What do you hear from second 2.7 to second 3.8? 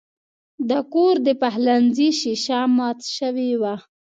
مات شوې وه.